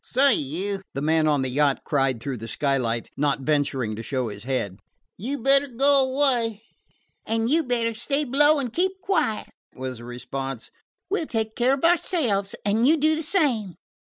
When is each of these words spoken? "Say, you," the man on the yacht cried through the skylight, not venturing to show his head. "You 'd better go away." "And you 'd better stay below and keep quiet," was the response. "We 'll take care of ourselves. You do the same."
"Say, 0.03 0.33
you," 0.33 0.81
the 0.95 1.01
man 1.03 1.27
on 1.27 1.43
the 1.43 1.49
yacht 1.49 1.83
cried 1.83 2.19
through 2.23 2.37
the 2.37 2.47
skylight, 2.47 3.11
not 3.15 3.41
venturing 3.41 3.95
to 3.95 4.01
show 4.01 4.29
his 4.29 4.45
head. 4.45 4.79
"You 5.15 5.37
'd 5.37 5.43
better 5.43 5.67
go 5.67 6.11
away." 6.11 6.63
"And 7.23 7.47
you 7.51 7.61
'd 7.61 7.67
better 7.67 7.93
stay 7.93 8.23
below 8.23 8.57
and 8.57 8.73
keep 8.73 8.99
quiet," 9.03 9.49
was 9.75 9.99
the 9.99 10.05
response. 10.05 10.71
"We 11.11 11.21
'll 11.21 11.27
take 11.27 11.55
care 11.55 11.75
of 11.75 11.85
ourselves. 11.85 12.55
You 12.65 12.97
do 12.97 13.15
the 13.15 13.21
same." 13.21 13.75